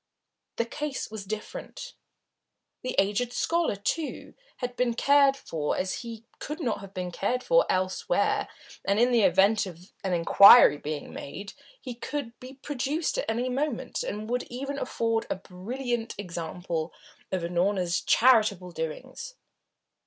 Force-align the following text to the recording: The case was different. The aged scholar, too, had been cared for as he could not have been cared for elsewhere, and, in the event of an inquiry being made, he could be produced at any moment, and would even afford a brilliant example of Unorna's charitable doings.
The 0.55 0.65
case 0.65 1.11
was 1.11 1.25
different. 1.25 1.93
The 2.81 2.95
aged 2.97 3.31
scholar, 3.33 3.75
too, 3.75 4.33
had 4.57 4.75
been 4.75 4.95
cared 4.95 5.37
for 5.37 5.77
as 5.77 5.99
he 6.01 6.25
could 6.39 6.59
not 6.59 6.79
have 6.81 6.91
been 6.91 7.11
cared 7.11 7.43
for 7.43 7.67
elsewhere, 7.71 8.47
and, 8.83 8.99
in 8.99 9.11
the 9.11 9.21
event 9.21 9.67
of 9.67 9.93
an 10.03 10.13
inquiry 10.15 10.77
being 10.79 11.13
made, 11.13 11.53
he 11.79 11.93
could 11.93 12.33
be 12.39 12.53
produced 12.55 13.19
at 13.19 13.29
any 13.29 13.47
moment, 13.47 14.01
and 14.01 14.27
would 14.27 14.41
even 14.49 14.79
afford 14.79 15.27
a 15.29 15.35
brilliant 15.35 16.15
example 16.17 16.91
of 17.31 17.43
Unorna's 17.43 18.01
charitable 18.01 18.71
doings. 18.71 19.35